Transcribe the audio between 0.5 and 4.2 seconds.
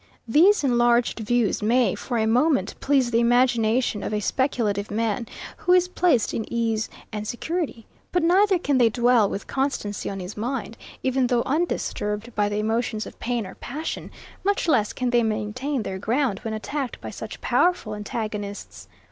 enlarged views may, for a moment, please the imagination of a